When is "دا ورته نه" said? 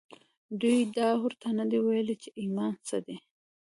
0.97-1.63